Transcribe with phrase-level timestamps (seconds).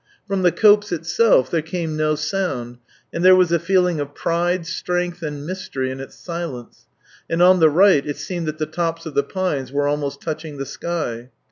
[0.27, 2.79] From the copse itself there came no sound,
[3.13, 6.87] and there was a feeling of pride, strength, and mystery in its silence,
[7.29, 10.57] and on the right it seemed that the tops of the pines were almost touching
[10.57, 11.29] the sky.